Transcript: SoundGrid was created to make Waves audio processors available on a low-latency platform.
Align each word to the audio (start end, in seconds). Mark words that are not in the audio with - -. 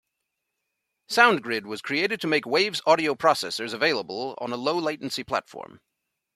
SoundGrid 1.11 1.65
was 1.67 1.83
created 1.83 2.19
to 2.21 2.25
make 2.27 2.47
Waves 2.47 2.81
audio 2.87 3.13
processors 3.13 3.71
available 3.71 4.33
on 4.41 4.51
a 4.51 4.57
low-latency 4.57 5.23
platform. 5.23 5.79